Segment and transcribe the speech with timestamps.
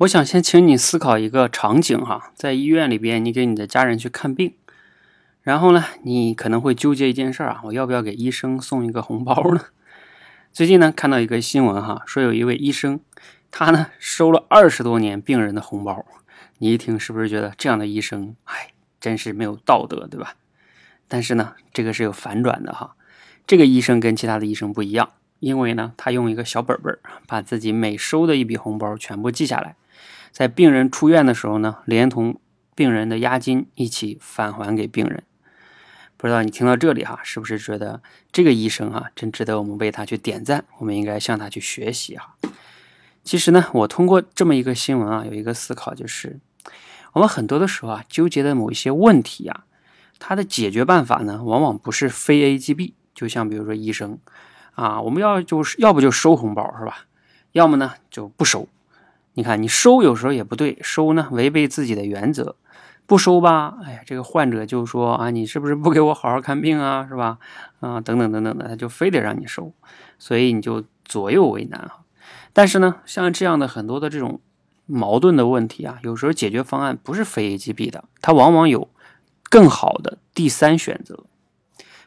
[0.00, 4.52] 我想先请你思考一个场景哈，在医院里边，你给你的家人去看病，
[5.40, 9.68] 然后呢，你可能会纠结一件事啊，我要不要给医生送一个红包呢？
[10.52, 13.00] 最近呢，看到一个新闻哈，说有一位医生，
[13.50, 16.04] 他呢收了二十多年病人的红包，
[16.58, 20.34] 你一听是不是觉得这样的医生，哎，真是没有道德，对吧？
[21.08, 22.96] 但是呢，这个是有反转的哈，
[23.46, 29.74] 这个医生跟其他的医生不一样，因为呢，他用一个小本本把自己每收的一笔红包全部记下来。
[30.36, 32.38] 在病人出院的时候呢，连同
[32.74, 35.22] 病人的押金一起返还给病人。
[36.18, 40.66] 不知道你听到这里哈，是不是觉得这个医生啊，真值得我们为他去点赞？
[40.76, 42.36] 我们应该向他去学习哈。
[43.24, 46.38] 其实呢，我通过这么一个新闻啊，有一个思考，就是
[47.14, 49.64] 我们很多的时候啊，纠结的某一些问题啊，
[50.18, 52.92] 它的解决办法呢，往往不是非 A 即 B。
[53.14, 54.18] 就像比如说医生
[54.74, 57.06] 啊，我们要就是要不就收红包是吧？
[57.52, 58.68] 要么呢就不收。
[59.36, 62.56] 你看，你收有时候也不对，收呢违背自己的原则，
[63.04, 67.36] 不收吧，哎呀，这个患者就说啊，你是不是不给我好好看病啊，是吧？
[67.80, 69.74] 啊，等等等等的，他就非得让你收，
[70.18, 71.98] 所以你就左右为难啊。
[72.54, 74.40] 但是呢，像这样的很多的这种
[74.86, 78.88] 矛盾的问题啊，有时候解决方案不是非 A 即 B 的，它往往有
[79.50, 81.24] 更好的第三选择。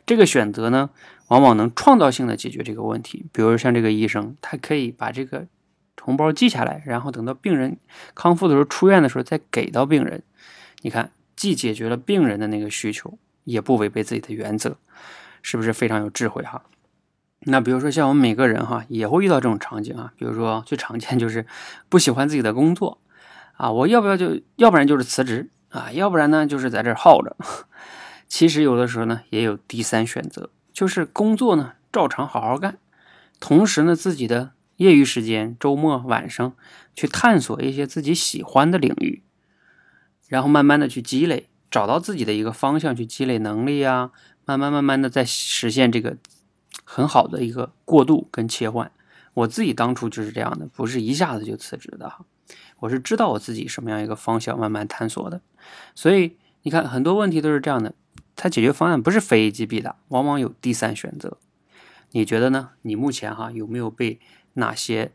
[0.08, 0.90] 这个选择呢，
[1.28, 3.28] 往往能创造性的解决这个问题。
[3.32, 5.46] 比如像这个医生，他可以把这个。
[6.02, 7.78] 红包记下来，然后等到病人
[8.16, 10.24] 康复的时候、出院的时候再给到病人。
[10.82, 14.78] 你看，既解决了病人的那个需求，也不违背自己的原则，
[15.42, 16.64] 是不是非常有智慧哈？
[17.42, 20.14] 那比如说像我们每个人哈，也会遇到这种场景啊。
[20.18, 21.46] 比如说最常见就是
[21.90, 23.00] 不喜欢自己的工作
[23.54, 27.36] 啊，我要不要就要不然就是辞职啊，要不然呢就是在这耗着。
[28.28, 32.78] 其实有的时候呢也有第三选择，就是工作呢照常好好干，
[33.40, 34.52] 同时呢自己的。
[34.80, 36.54] 业余时间、周末、晚上，
[36.96, 39.22] 去探索一些自己喜欢的领域，
[40.30, 44.12] 然后慢慢的去积累，找到自己的一个方向，去积累能力啊，
[44.46, 46.16] 慢慢慢慢的在实现这个
[46.86, 48.90] 很好的一个过渡跟切换。
[49.34, 52.26] 我自己当初就是这样的，不是一下子就辞职的哈，
[52.80, 55.42] 我是知道我自己什么样一个方向，慢慢探索的。
[55.94, 57.94] 所以你看，很多问题都是这样的，
[58.38, 61.38] 它解决方案不是非 A 即 B 的，往往有第三选择。
[62.12, 62.70] 你觉得呢？
[62.84, 64.22] 你目前哈有没有被？
[64.60, 65.12] 哪些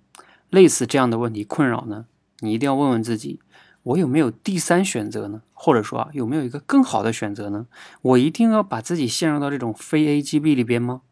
[0.50, 2.06] 类似这样的问题困扰呢？
[2.40, 3.40] 你一定要问问自己，
[3.84, 5.42] 我有没有第三选择呢？
[5.52, 7.66] 或者说啊，有没有一个更好的选择呢？
[8.02, 11.02] 我一定要把自己陷入到这种非 A 即 B 里边吗？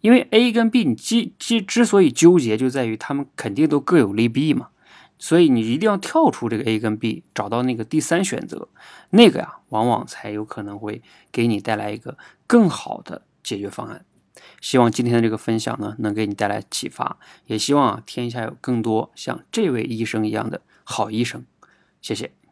[0.00, 4.68] 因为 A 跟 B 你之之之所以纠结，就在于他们肯定都各有利弊嘛。
[5.18, 8.68] 所以你一定要跳出这个 A 跟 B，找到那个第三选择，
[9.10, 11.02] 那个呀，往往才有可能会
[11.32, 14.04] 给你带来一个更好的解决方案。
[14.60, 21.44] 希望今天的这个分享呢，能给你带来启发，也希望啊，天下有更多像这位医生一样的好医生。
[22.00, 22.43] 谢谢。